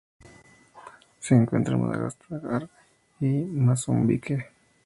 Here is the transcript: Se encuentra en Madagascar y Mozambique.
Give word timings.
Se 1.19 1.35
encuentra 1.35 1.75
en 1.75 1.81
Madagascar 1.83 2.67
y 3.19 3.27
Mozambique. 3.45 4.47